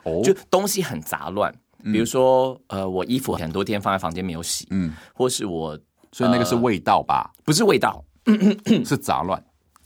[0.03, 5.77] 哦，就东西很杂乱，比如说，嗯、呃，我衣服很多天放在房间没有洗，嗯，或是我。
[6.11, 7.31] 所以那个是味道吧？
[7.37, 8.03] 呃、不是味道，
[8.85, 9.43] 是杂乱，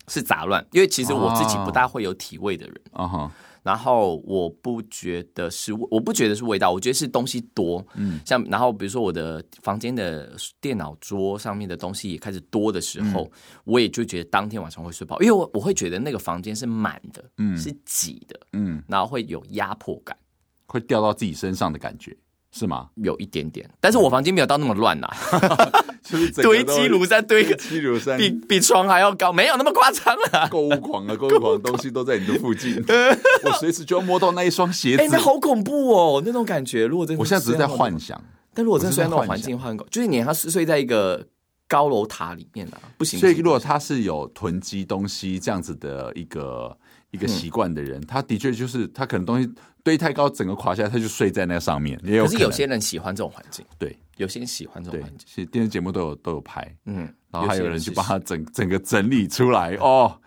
[0.08, 0.66] 是杂乱。
[0.72, 3.32] 因为其实我自己不大会有体味的人，啊哈。
[3.64, 7.82] 然后我不觉得是，我不觉得是味道，我觉得是东西多。
[7.96, 13.32] 嗯，像然后比如说我的房间的电脑桌上面的东西也开始多的时候，嗯、
[13.64, 20.18] 我也就觉得当天晚上会睡不好，因为我我会觉得那个房间是满的，嗯，是挤的，嗯，然后会有压迫感，
[20.66, 22.14] 会掉到自己身上的感觉。
[22.56, 22.88] 是吗？
[22.98, 30.48] 有一点点，但是我房间没有到那么乱呐、啊， 就是堆积如山，堆个积如山，比比床还要高，没有那么夸张了。
[30.52, 32.76] 购物狂啊，购物狂，东西都在你的附近，
[33.44, 35.02] 我随时就要摸到那一双鞋子。
[35.02, 36.86] 哎、欸，那好恐怖哦，那种感觉。
[36.86, 38.22] 如果真的，我现在只是在幻想，
[38.54, 41.26] 但如果真的睡在那种环境换，就是你还是睡在一个
[41.68, 43.20] 高楼塔里面啊，不行。
[43.20, 46.78] 所以如果他是有囤积东西这样子的一个
[47.14, 49.50] 一个习惯的人，他的确就是他可能东西。
[49.86, 52.00] 堆太高，整个垮下来，他就睡在那上面。
[52.06, 55.20] 也有可，可是有些人喜欢这种环境，对，有些人喜欢这种环境。
[55.28, 60.18] 其实电视节目都有都有拍，嗯，然后还有人去把它整整个整理出来哦，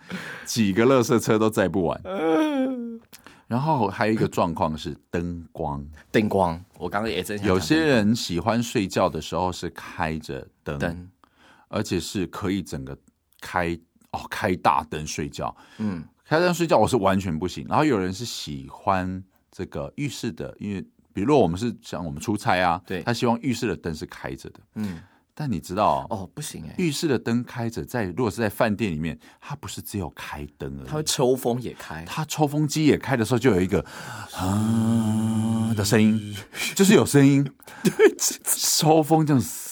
[0.45, 1.99] 几个垃圾车都载不完。
[2.03, 2.99] 嗯，
[3.47, 11.09] 然后还有一个状况是灯光，灯光，我刚刚也在想，有些人喜欢睡觉的时候是开着灯，灯，
[11.69, 12.95] 而且是可以整个
[13.41, 13.75] 开
[14.11, 17.65] 哦，开大灯睡觉，嗯，开灯睡觉我是完全不行。
[17.69, 19.23] 然后有人是喜欢。
[19.49, 20.79] 这个浴室的，因为
[21.13, 25.01] 比如说我们是像我们出差啊，对，他希望浴室的灯是开着的，嗯，
[25.33, 33.83] 但你知道哦，不行哎，浴室的灯开着，在如果是在饭店里面，它不是只有开灯而已，它会抽风也开，它抽风机也开的时候，就有一个
[34.35, 36.35] 啊 的声音，
[36.75, 37.43] 就是有声音，
[37.83, 37.91] 对，
[38.43, 39.66] 抽风这样子。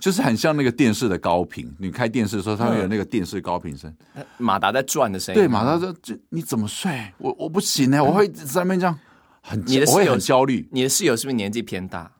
[0.00, 3.94] 就是很像那个电视的高频，你开电视的时候，它会有那个电视高频声，
[4.38, 5.40] 马达在转的声音。
[5.40, 7.12] 对，马达说：“这你怎么睡？
[7.18, 8.98] 我我不行呢、欸，我会在那边这样
[9.42, 10.66] 很，你的室友很焦虑。
[10.72, 12.10] 你的室友是不是年纪偏大？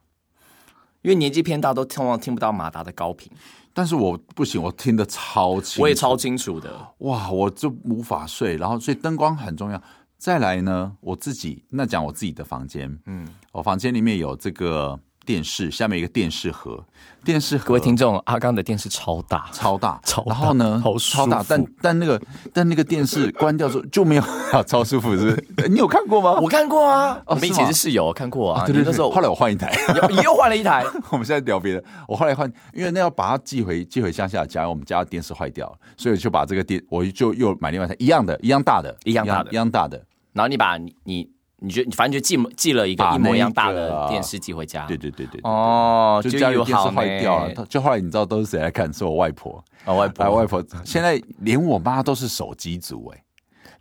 [1.02, 3.32] 因为年纪偏大都通常听不到马达的高频，
[3.72, 6.70] 但是我不行，我听得超清，我也超清楚的。
[6.98, 8.58] 哇，我就无法睡。
[8.58, 9.82] 然后，所以灯光很重要。
[10.18, 15.00] 再来呢，我自己那讲我自己的房间，嗯，我房间里面有这个。
[15.24, 16.82] 电视下面一个电视盒，
[17.24, 17.66] 电视盒。
[17.66, 20.28] 各位听众，阿刚的电视超大，超大，超大。
[20.30, 22.20] 然后呢，好超大，但但那个
[22.52, 24.22] 但那个电视关掉之后就没有，
[24.66, 25.68] 超舒服，是不是？
[25.68, 26.32] 你有看过吗？
[26.40, 28.66] 我看过啊，我们以前是室友，看过啊。
[28.66, 29.72] 对对，那时候后来我换一台，
[30.08, 30.84] 你又换了一台。
[31.10, 40.02] 我们现在聊别的，我后来换，因为那要把它寄回寄回乡下家，我们家的电视坏掉了，所以就把这个电，我就又买另外一台一样的，一样大的，一样大的，一样大的。
[40.32, 41.30] 然后你把你你。
[41.60, 48.92] 你觉得你反正就寄寄了一个一模一样大的电视寄回家，对对对对，哦，就家里电视坏掉了，就后来你知道都是谁来看？
[48.92, 53.22] 是我外婆，啊外婆，外婆，现在连我妈都是手机族哎，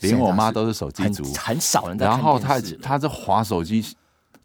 [0.01, 1.97] 连我妈都是手机族，很少人。
[1.97, 3.83] 然后她她这划手机，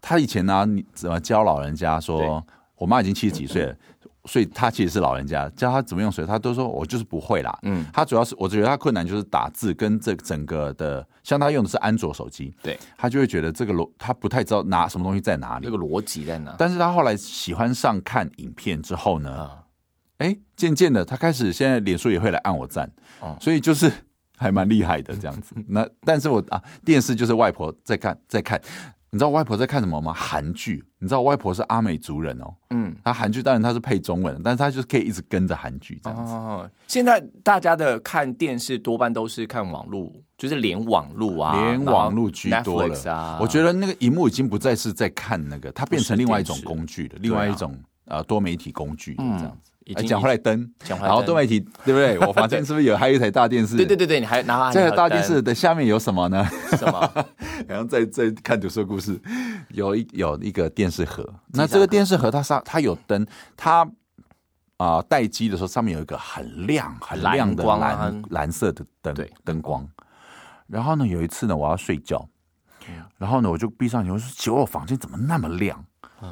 [0.01, 2.43] 她以前呢，你怎么教老人家说？
[2.77, 3.73] 我妈已经七十几岁了。
[4.25, 7.57] 所以他其实是老人家，教他怎么用水，他都说我就是不会啦。
[7.63, 16.55] 嗯，他主要是我觉得他困难就是打字跟这整个的，像他用的是安卓手机，对，他就会觉得这个逻他不太知道拿什么东西在哪里，这个逻辑在哪。
[16.57, 19.49] 但是他后来喜欢上看影片之后呢，
[20.17, 22.85] 哎、嗯，渐渐的他开始现在脸书也会来按我赞，
[23.19, 23.91] 哦、嗯，所以就是
[24.37, 25.55] 还蛮厉害的这样子。
[25.69, 28.59] 那但是我啊，电视就是外婆在看，在看。
[29.15, 30.11] 你知道外婆在看什么吗？
[30.13, 30.83] 韩剧。
[30.99, 32.53] 你知道外婆是阿美族人哦。
[32.71, 36.33] 嗯，她韩剧当然她是配中文，但是她就是可以一直跟着韩剧这样子。
[36.33, 43.37] 哦，现在大家的看电视多半都是看网络，就是连网络啊，连网络居多了啊。
[43.39, 47.73] 我觉得那个荧幕已经不再是在看那个，它变成另外一种工具了，另外一种
[48.07, 49.64] 呃多媒体工具这样子。
[49.93, 52.17] 讲回来灯，然后多媒体对不对？
[52.25, 53.77] 我房间是不是有还有一台大电视？
[53.77, 56.43] 对对对对，你还拿这个大电视的下面有什么呢？
[56.71, 57.25] 什么？
[57.67, 59.21] 然后在在看读书故事，
[59.69, 61.27] 有一有一个电视盒。
[61.53, 63.87] 那这个电视盒它上它有灯，它
[64.77, 69.87] 啊待机的时候上面有一个很亮很亮的蓝蓝色的灯灯光。
[70.67, 72.27] 然后呢，有一次呢，我要睡觉，
[73.19, 75.85] 然后呢，我就闭上眼，我说：“奇怪，我房间怎么那么亮？”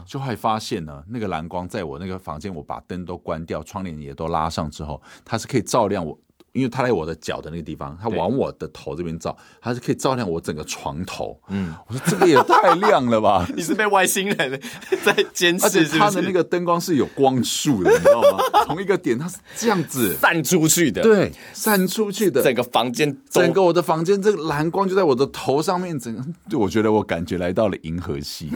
[0.05, 6.17] 就会发现呢，那个蓝光在我那个房间，我把灯都关掉，窗帘也都拉上之后，它是可以照亮我。
[6.51, 11.35] 因为它在我的脚的那个地方，它往我的头这边照，它是可以照亮我整个床头。
[11.47, 13.43] 嗯，我说这个也太亮了吧！
[13.57, 14.61] 你是被外星人
[15.03, 18.37] 在监视，而且它的那个灯光是有光束的，你知道吗？
[18.67, 28.51] 同一个点，它是这样子散出去的，对，散出去的，整个房间，整个我的房间，这个蓝光就在我的头上面，整个，就我觉得我感觉来到了银河系，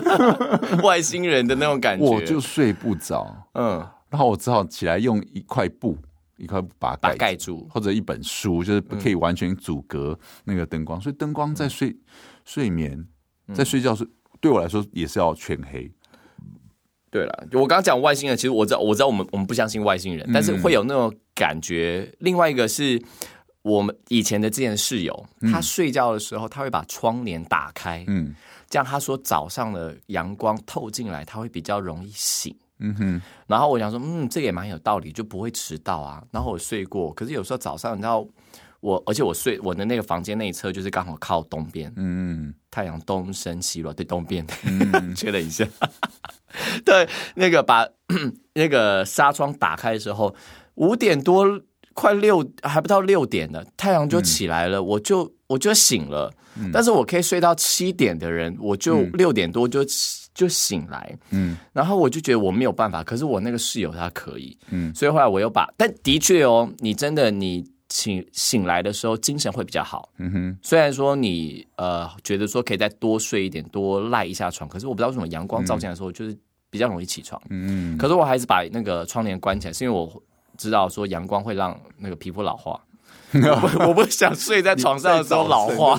[0.82, 3.48] 外星人的那种感觉，我就睡不着。
[3.54, 5.96] 嗯，然后我只好起来用一块布。
[6.36, 10.98] 一块把它盖盖住，或者一本书，就是可以完全阻隔那个灯光。
[10.98, 11.94] 嗯、所以灯光在睡
[12.46, 13.06] 睡眠，
[13.52, 14.08] 在睡觉是
[14.40, 15.92] 对我来说也是要全黑。
[17.10, 22.08] 对了，我刚刚讲外星人，其实我知道，我知道我们我们不相信外星人，但是会有那种感觉。
[22.10, 22.98] 嗯、另外一个是
[23.60, 28.34] 我们以前的这件室友，他睡觉的时候他会把窗帘打开，嗯，
[28.70, 32.56] 这样他说早上的阳光透进来，他会比较容易醒。
[32.78, 36.24] 嗯哼，然后我想说，嗯，这个也蛮有道理，就不会迟到啊。
[36.30, 38.26] 然后我睡过，可是有时候早上，你知道，
[38.80, 45.66] 我而且我睡我的那个房间那一侧就是刚好靠东边，嗯，太阳东升西落，对东边，嗯， 确认一下，
[46.82, 47.86] 对，那个把
[48.54, 50.34] 那个纱窗打开的时候，
[50.76, 51.60] 五点多
[52.00, 60.18] 快六还不到六点呢，太阳就起来了，嗯、我就我就醒了，嗯、但是我可以睡到七点的人，我就六点多就起。
[60.32, 76.34] 就醒来，嗯，然后我就觉得我没有办法，可是我那个室友他可以，嗯，所以后来我又把，但的确哦，你真的你醒醒来的时候精神会比较好，嗯哼，虽然说你呃觉得说可以再多睡一点，多赖一下床，可是我不知道为什么阳光照进来的时候就是
[76.70, 80.06] 比较容易起床，嗯，可是我还是把那个窗帘关起来，是因为我
[80.60, 82.78] 知道说阳光会让那个皮肤老化，
[83.42, 85.98] 我， 我不想睡在床上的时候老化。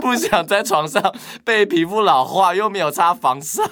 [0.00, 1.14] 不想在床上
[1.44, 3.62] 被皮肤老化，又没有擦防晒，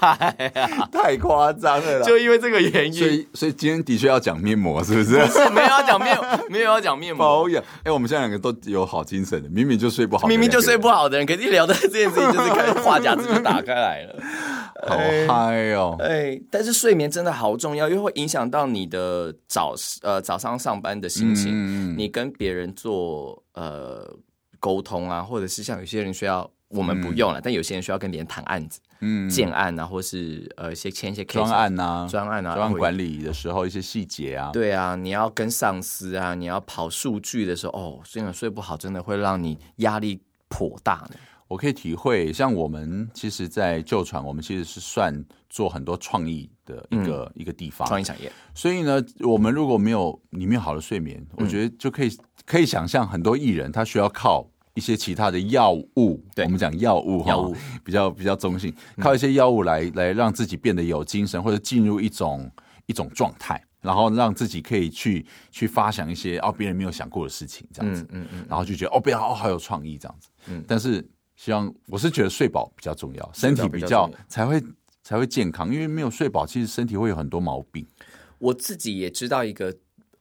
[0.93, 2.03] 太夸张了。
[2.03, 5.19] 就因为这个原因，所以所以今天的确要讲面膜，是不是？
[5.19, 6.19] 不是，没有要讲面，
[6.51, 7.25] 没有要讲面膜。
[7.25, 7.63] 保养。
[7.85, 14.15] 哎，我们现在两个都有好精神的，明明就睡不好，明明就睡不好的人，可是一聊到这件事情，就是开始话匣子就打开来了，
[14.87, 14.97] 好
[15.29, 15.97] 嗨哦！
[16.01, 21.46] 哎，但是睡眠真的好重要，因为会影响到你的早呃早上上班的心情，
[21.97, 24.17] 你跟别人做呃。
[24.59, 41.15] 沟通啊，或者是像有些人需要，我们不用了，嗯、但有些人需要跟别人谈案子，嗯，建案啊，或是呃一些签一些专案啊，专案啊，专案管理的时候一些细节啊，对啊，你要跟上司啊，你要跑数据的时候，哦，真的睡不好，真的会让你压力颇大的。
[41.49, 48.31] 我可以体会，像我们其实，在旧传，我们其实是算做很多创意的一个、嗯、一个地方，创意产业。
[48.55, 52.11] 所以呢，我们如果没有你没有好的睡眠，嗯、我觉得就可以
[52.45, 54.49] 可以想象，很多艺人他需要靠。
[54.75, 62.53] 一些其他的药物，对我们讲药物哈，药物比较比较中性，靠一些药物来来让自己变得有精神，或者进入一种
[62.85, 71.03] 一种状态，然后让自己可以去去发想一些哦别人没有想过的事情，这样子，嗯嗯，嗯然后就觉得哦别人哦好有创意这样子，嗯，但是
[71.37, 74.61] 希望我是觉得睡饱比较重要，身体比较才会
[75.05, 77.87] 才会健康，因为没有睡饱，其实身体会有很多毛病。
[78.39, 79.73] 我自己也知道一个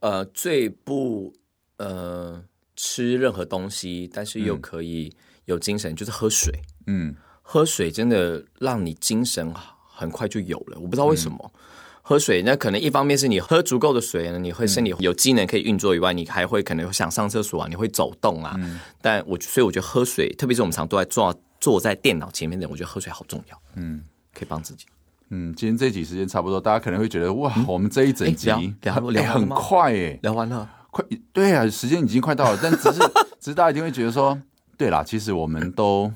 [0.01, 1.33] 呃最不
[1.77, 2.43] 呃。
[2.77, 5.09] 吃任何东西，但是又可以
[5.45, 6.53] 有精神，嗯、就是喝水。
[6.87, 9.49] 嗯，喝水真的让你精神
[9.87, 10.77] 很快就有了。
[10.77, 11.59] 我不知道为什么、嗯、
[12.07, 18.53] 喝水，那可能一方面是你喝足够的水呢，你会身体有机能可以运作以外，你还会可能想上厕所啊，你会走动啊。
[18.59, 23.59] 嗯、但我所以我觉得喝水，特别是我们常坐在坐坐在电脑前面的人，我觉得喝水好重要。
[23.73, 24.03] 嗯，
[24.35, 24.85] 可以帮自己。
[25.31, 28.49] 嗯，今天这集时间差不多，大家可能会觉得哇，嗯、我们这一整集
[28.83, 30.69] 聊聊、欸、很快哎，聊完了。
[30.91, 31.03] 快
[31.33, 32.99] 对啊，时间已经快到了，但只是，
[33.41, 34.39] 只是大家一定会觉得说，
[34.77, 36.13] 对啦，其实我们都，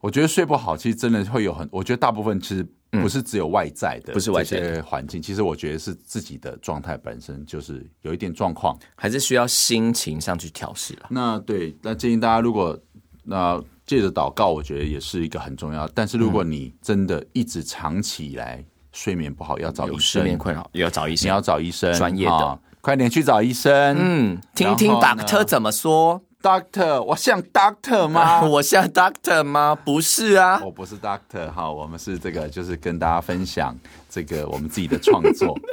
[0.00, 11.06] 我觉得睡不好，其实真的会有很，我觉得大部分其实不是只有外在的，不是外在的环境，其实我觉得是自己的状态本身就是有一点状况，还是需要心情上去调试了。
[11.10, 12.78] 那对，那建议大家如果
[13.24, 15.86] 那借着祷告，我觉得也是一个很重要。
[15.88, 23.96] 但是如果你真的一直长期以来睡眠不好，要找医生，睡眠困扰也要找医生，你要找医生，专业的，快点去找医生。
[23.98, 26.22] 嗯，听听 Doctor 怎么说。
[26.42, 28.40] Doctor，我像 Doctor 吗？
[28.48, 29.76] 我像 Doctor 吗？
[29.84, 31.50] 不是啊，我不是 Doctor。
[31.52, 33.76] 好，我们是这个，就是跟大家分享
[34.10, 35.56] 这个我们自己的创作。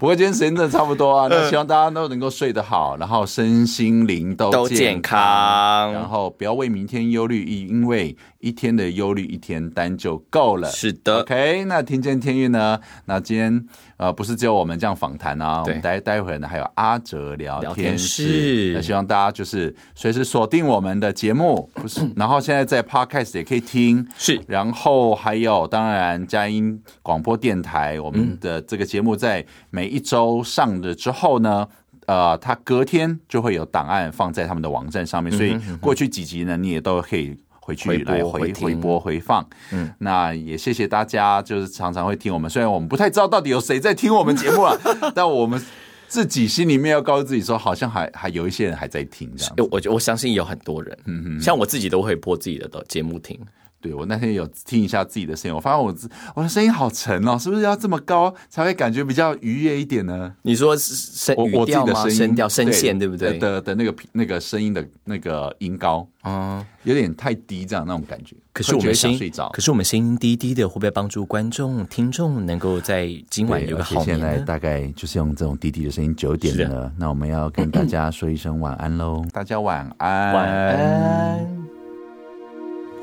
[0.00, 10.70] 不过今天时间真的差不多啊，那希望大家都能够睡得好，然后身心灵都都健康，然后不要为明天忧虑，因为一天的忧虑一天担就够了。
[10.70, 11.64] 是的，OK。
[11.64, 12.78] 那听见天运呢？
[13.06, 13.66] 那今天
[13.96, 18.72] 呃不是只有我们这样访谈啊，我们待待会儿呢还有阿哲聊天室。
[18.74, 22.08] 那希望大家就是随时锁定我们的节目，不是？
[22.14, 24.40] 然后现在在 Podcast 也可以听，是。
[24.46, 31.68] 然后还有当然佳音广播电台，我们的这个节目在每一周上了之后呢，
[32.06, 39.46] 呃，他隔天就会有档案放在他们的网站上面，所以过去几集呢，你也都可以回去来回回播回放。
[39.72, 44.80] 嗯，那也谢谢大家，就是常常会听我们，虽然我们不太知道到底有谁在听我们节目了，
[45.14, 45.62] 但我们
[46.06, 49.54] 自己心里面要告诉自己说，好像还还有一些人还在听这样。
[49.70, 53.38] 我我相信有很多人，嗯嗯，像我自己都会播自己的节目听。
[53.80, 55.94] 对，我那天有听一下自己的声音，我发现我
[56.34, 60.34] 我的声音好沉哦，是不是要这么高才会感觉比较愉悦一点呢？
[60.42, 63.38] 你说声我我自己的声音声调声线对不对？
[63.38, 68.34] 的的那个那个声音的那个音高啊，有点太低，这样那种感觉。
[68.52, 74.18] 可是我们声音，可是我们声音低低的，会不会帮助观众听众能够在今晚有个好眠？
[74.18, 81.77] 现在大概就是用这种低低的声音，九点了，那我们要跟大家说一声晚安喽，大家晚安，晚安。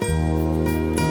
[0.01, 1.04] 嗯。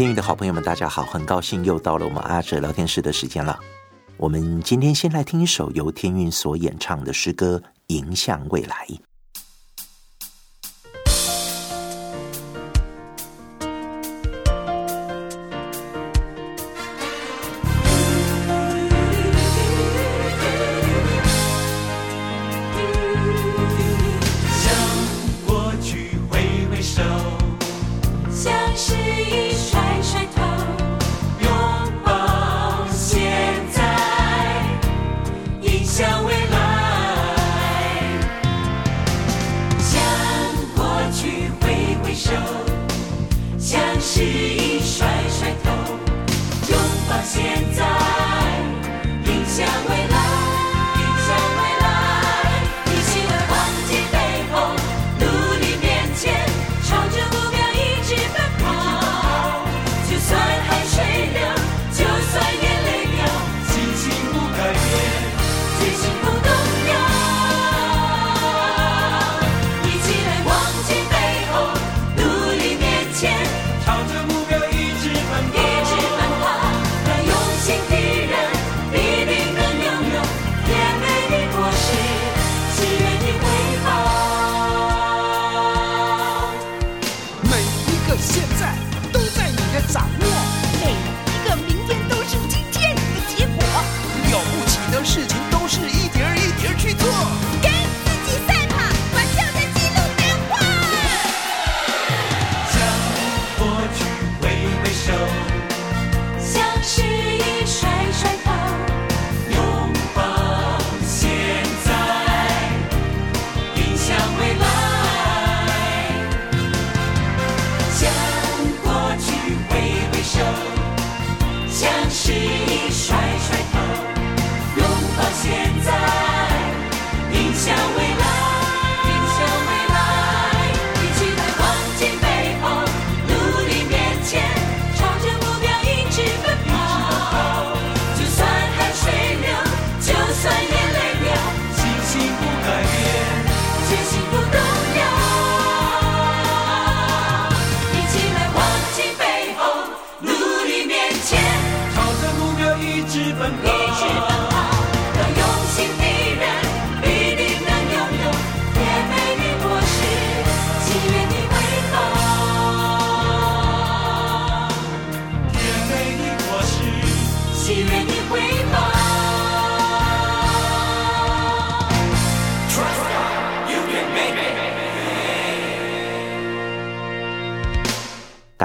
[0.00, 3.60] 天宇的好朋友们，大家好，很高兴又到了我们阿哲聊天室的时间了。
[4.16, 8.86] 我们今天先来听一首由天韵所演唱的诗歌《迎向未来》。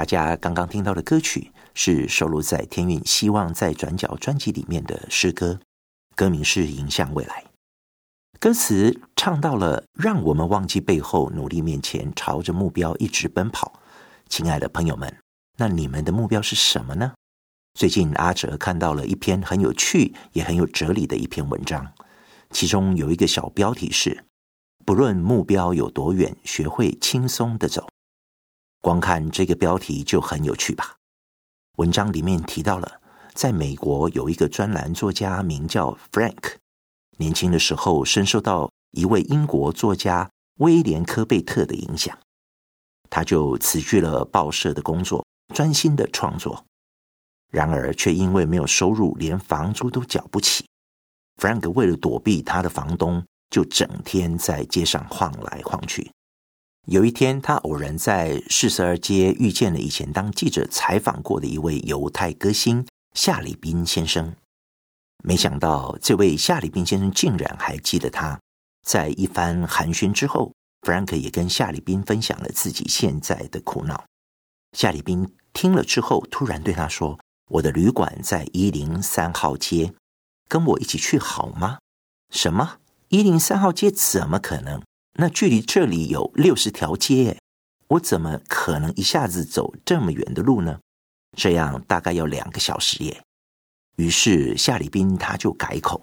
[0.06, 5.58] 大家刚刚听到的歌曲是收录在天韵《希望在转角》专辑里面的诗歌，
[6.14, 7.42] 歌名是《迎向未来》。
[8.38, 13.80] 歌词唱到了“让我们忘记背后，努力面前，朝着目标一直奔跑”。
[14.30, 15.12] 亲爱的朋友们，
[15.58, 17.14] 那你们的目标是什么呢？
[17.74, 21.92] 最近阿哲看到了一篇很有趣也很有哲理的一篇文章，
[22.50, 24.24] 其中有一个小标题是
[24.86, 27.88] “不论目标有多远，学会轻松的走”。
[28.86, 30.94] 光看这个标题就很有趣吧？
[31.78, 33.00] 文章里面提到了，
[33.34, 36.54] 在美国有一个专栏作家名叫 Frank，
[37.18, 40.30] 年轻的时候深受到一位英国作家
[40.60, 42.16] 威廉科贝特的影响，
[43.10, 46.64] 他就辞去了报社的工作，专心的创作。
[47.50, 50.64] 然而，却因为没有收入，连房租都缴不起。
[51.42, 53.20] Frank 为了躲避他的房东，
[53.50, 56.08] 就整天在街上晃来晃去。
[56.86, 64.32] 有一天，他偶然在四十二街遇见了以前当记者采访过的一位犹太歌星夏里宾先生。
[65.24, 68.38] 没想到，这位夏里宾先生竟然还记得他。
[68.86, 74.04] 在一番寒暄之后，Frank 也跟夏里宾分享了自己现在的苦恼。
[74.70, 77.18] 夏里宾听了之后，突然对他说
[77.50, 79.92] ：“我的旅馆在一零三号街，
[80.48, 81.78] 跟我一起去好吗
[82.30, 82.76] ？”“什么？
[83.08, 83.90] 一零三号街？
[83.90, 84.80] 怎么可能？”
[85.18, 87.38] 那距离这里有六十条街，
[87.88, 90.78] 我怎么可能一下子走这么远的路呢？
[91.36, 93.22] 这样大概要两个小时耶。
[93.96, 96.02] 于是夏里宾他就改口：“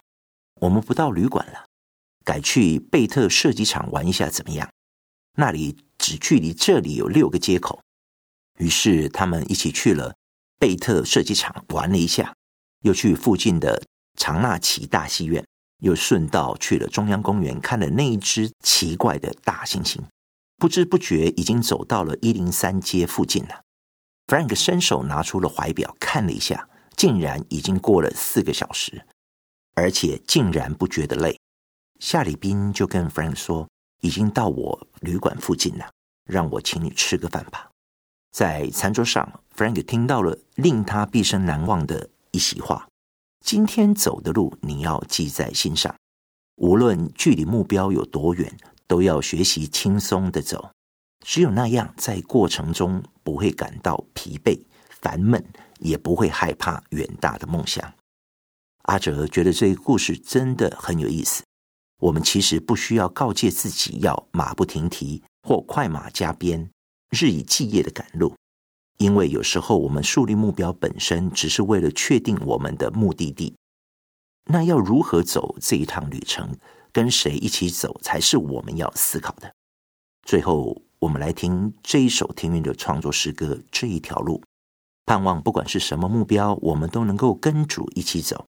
[0.62, 1.66] 我们不到旅馆了，
[2.26, 4.68] 改去贝特射击场玩一下怎么样？
[5.38, 7.80] 那里只距离这里有六个街口。”
[8.58, 10.16] 于是他们一起去了
[10.58, 12.34] 贝特射击场玩了一下，
[12.82, 13.84] 又去附近的
[14.18, 15.46] 长纳奇大戏院。
[15.84, 20.00] 又顺道去了中央公园，看了那一只奇怪的大猩猩。
[20.58, 23.62] 不知不觉已经走到了一零三街附近了。
[24.28, 29.06] Frank 伸手拿出了怀表，看了一下，竟然已经过了四个小时，
[29.76, 31.38] 而且竟然不觉得累。
[32.00, 33.68] 夏里宾就跟 Frank 说
[34.00, 35.90] ：“已经到我旅馆附近了，
[36.26, 37.70] 让我请你吃个饭吧。”
[38.32, 42.88] 在餐桌上，Frank 听到了令他毕生难忘的一席话
[43.44, 45.94] ：“今天走的路，你要记在心上，
[46.56, 50.72] 无论距离目标有多远，都要学习轻松的走。”
[51.26, 54.58] 只有那样，在过程中不会感到疲惫、
[54.90, 55.46] 烦闷，
[55.80, 57.94] 也不会害怕远大的梦想。
[58.84, 61.44] 阿哲觉得这个故事真的很有意思。
[62.00, 66.70] 我们其实不需要告诫自己要马不停蹄或快马加鞭、
[67.10, 68.34] 日以继夜的赶路，
[68.98, 73.56] 因为有时候我们树立目标本身只是为了确定我们的目的地。
[74.46, 76.58] 那要如何走这一趟旅程，
[76.92, 79.54] 跟谁一起走，才是我们要思考的。
[80.24, 80.82] 最后。
[81.04, 84.42] 我们来听这一首天韵的创作诗歌，这一条路，
[85.06, 88.46] 盼望不管是什么目标，我们都能够跟主一起走，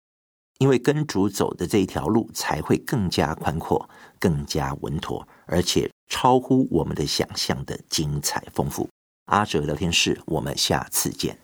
[0.59, 3.89] 因为跟主走的这一条路才会更加宽阔、
[4.19, 8.89] 更加稳妥，而且超乎我们的想象的精彩丰富。
[9.25, 11.37] 阿哲聊天室，我们下次见。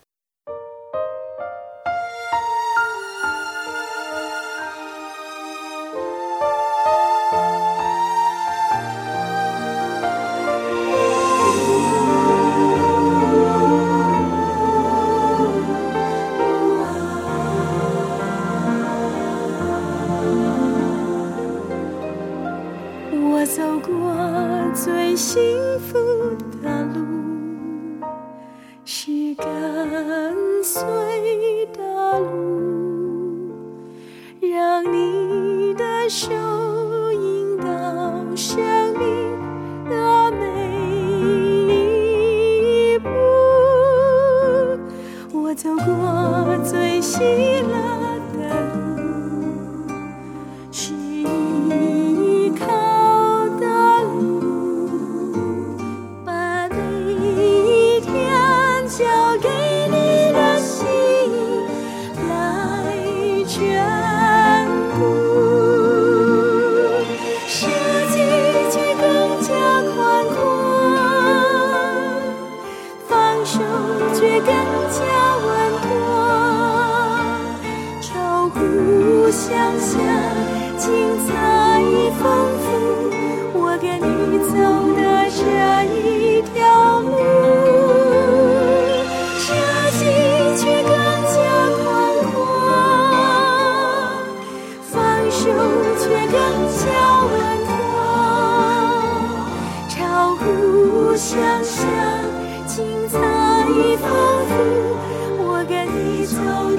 [106.37, 106.76] 精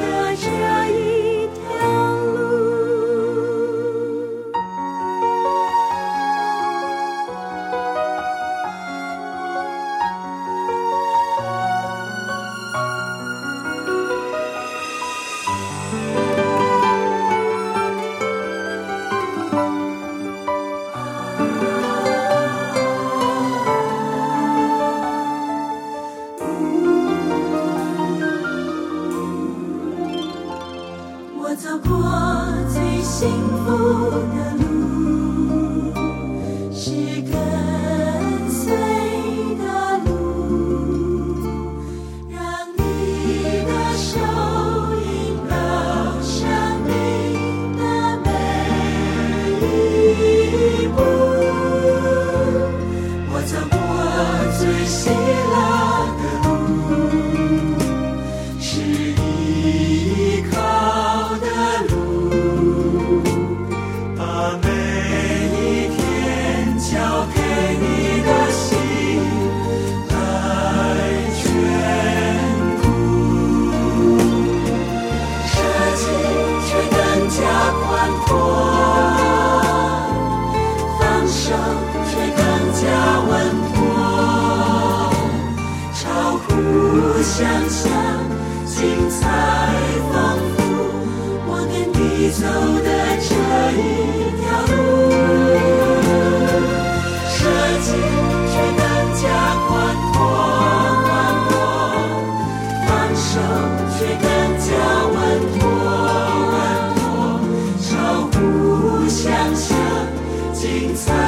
[110.99, 111.27] 彩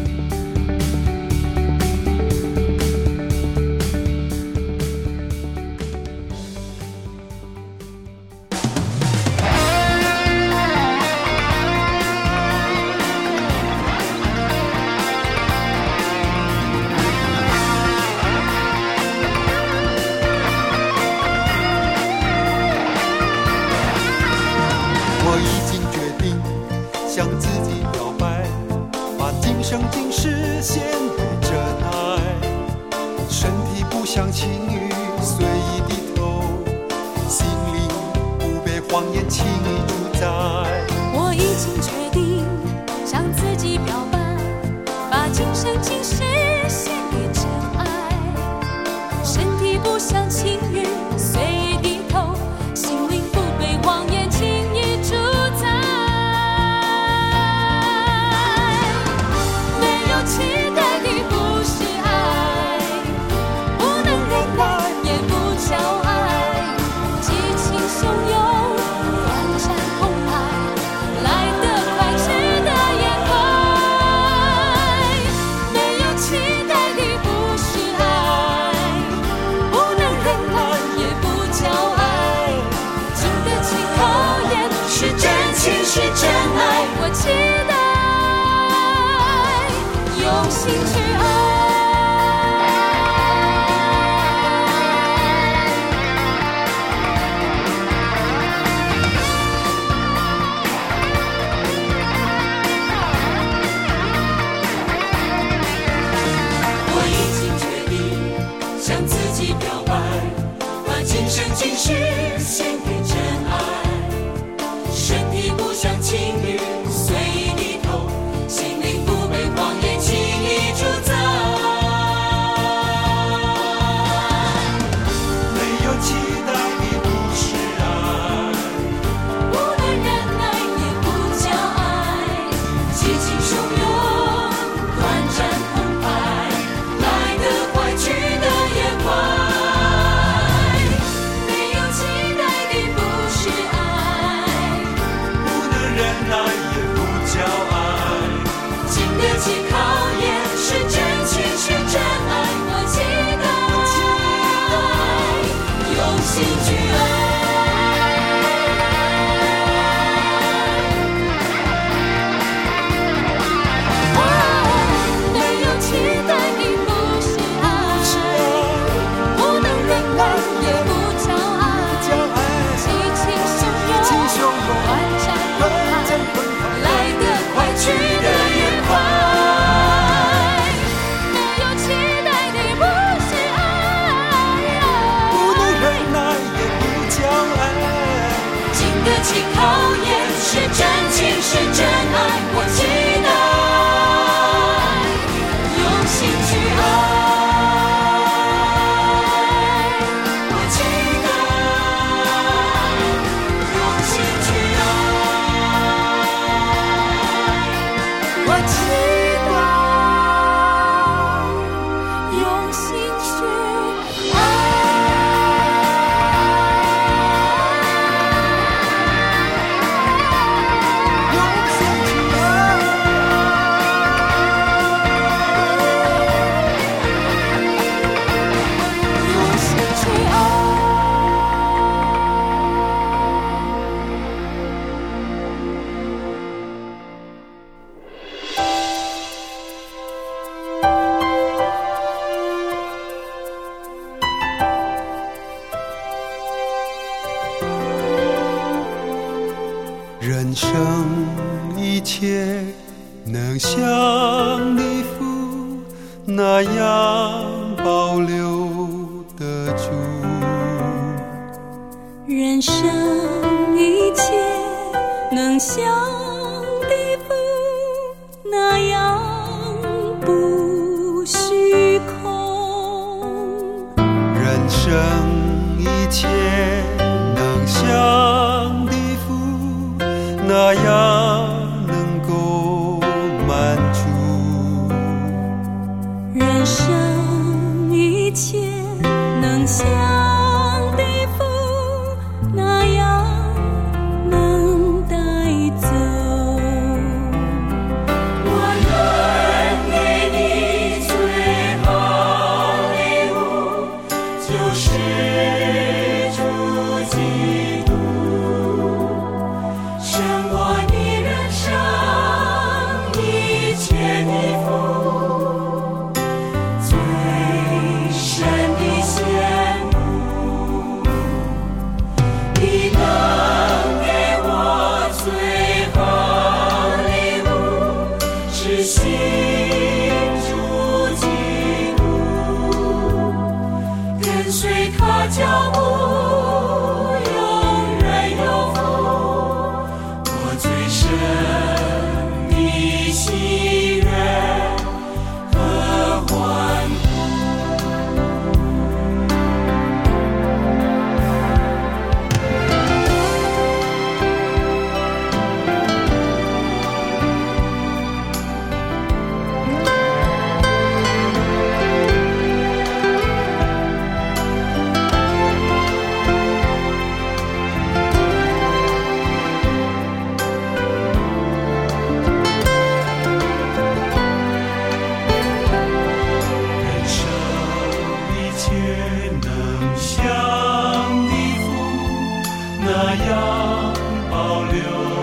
[382.93, 383.93] 那样
[384.29, 385.20] 保留。